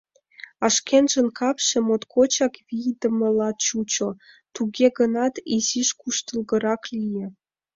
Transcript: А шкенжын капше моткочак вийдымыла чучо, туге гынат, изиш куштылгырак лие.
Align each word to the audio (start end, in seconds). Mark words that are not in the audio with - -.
А 0.65 0.67
шкенжын 0.75 1.27
капше 1.39 1.77
моткочак 1.87 2.53
вийдымыла 2.67 3.49
чучо, 3.65 4.09
туге 4.53 4.87
гынат, 4.97 5.33
изиш 5.55 5.89
куштылгырак 5.99 6.81
лие. 6.95 7.27